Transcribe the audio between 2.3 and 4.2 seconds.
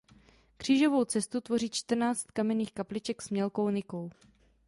kamenných kapliček s mělkou nikou.